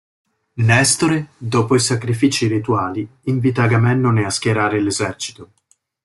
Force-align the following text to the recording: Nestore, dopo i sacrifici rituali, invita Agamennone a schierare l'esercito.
Nestore, 0.65 1.27
dopo 1.37 1.75
i 1.75 1.79
sacrifici 1.79 2.47
rituali, 2.47 3.07
invita 3.25 3.61
Agamennone 3.61 4.25
a 4.25 4.31
schierare 4.31 4.81
l'esercito. 4.81 5.51